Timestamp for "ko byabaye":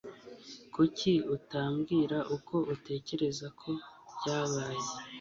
3.59-4.83